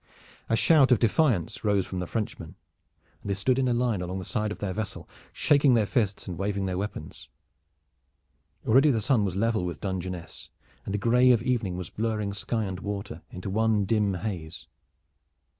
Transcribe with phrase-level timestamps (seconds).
[0.49, 2.55] A shout of defiance rose from the Frenchmen,
[3.21, 6.27] and they stood in a line along the side of their vessel shaking their fists
[6.27, 7.29] and waving their weapons.
[8.65, 10.49] Already the sun was level with Dungeness,
[10.85, 14.65] and the gray of evening was blurring sky and water into one dim haze.